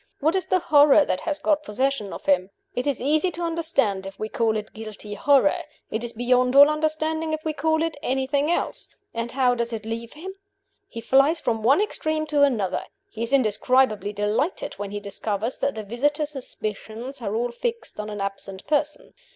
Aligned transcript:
What 0.19 0.33
is 0.35 0.47
the 0.47 0.57
horror 0.57 1.05
that 1.05 1.21
has 1.21 1.37
got 1.37 1.61
possession 1.61 2.11
of 2.11 2.25
him? 2.25 2.49
It 2.73 2.87
is 2.87 3.03
easy 3.03 3.29
to 3.33 3.43
understand 3.43 4.07
if 4.07 4.17
we 4.17 4.29
call 4.29 4.57
it 4.57 4.73
guilty 4.73 5.13
horror; 5.13 5.59
it 5.91 6.03
is 6.03 6.11
beyond 6.13 6.55
all 6.55 6.69
understanding 6.71 7.33
if 7.33 7.45
we 7.45 7.53
call 7.53 7.83
it 7.83 7.95
anything 8.01 8.49
else. 8.49 8.89
And 9.13 9.31
how 9.31 9.53
does 9.53 9.71
it 9.71 9.85
leave 9.85 10.13
him? 10.13 10.33
He 10.87 11.01
flies 11.01 11.39
from 11.39 11.61
one 11.61 11.81
extreme, 11.83 12.25
to 12.33 12.41
another; 12.41 12.85
he 13.11 13.21
is 13.21 13.31
indescribably 13.31 14.11
delighted 14.11 14.73
when 14.79 14.89
he 14.89 14.99
discovers 14.99 15.59
that 15.59 15.75
the 15.75 15.83
visitor's 15.83 16.31
suspicions 16.31 17.21
are 17.21 17.35
all 17.35 17.51
fixed 17.51 17.99
on 17.99 18.09
an 18.09 18.21
absent 18.21 18.65
person. 18.65 19.13